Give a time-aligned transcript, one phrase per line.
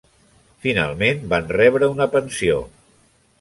[0.65, 2.57] Finalment van rebre una pensió.